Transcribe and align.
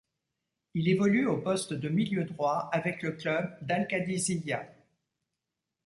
Il 0.73 0.89
évolue 0.89 1.27
au 1.27 1.37
poste 1.37 1.73
de 1.73 1.87
milieu 1.87 2.23
droit 2.25 2.71
avec 2.73 3.03
le 3.03 3.11
club 3.11 3.55
d'Al-Qadisiyah. 3.61 4.65